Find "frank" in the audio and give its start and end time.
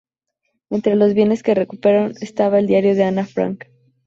3.27-3.65